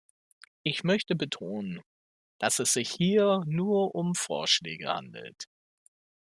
[0.63, 1.83] Ich möchte betonen,
[2.39, 5.47] dass es sich hier nur um Vorschläge handelt.